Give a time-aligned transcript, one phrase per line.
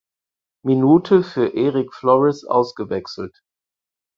[0.63, 3.43] Minute für Erick Flores ausgewechselt.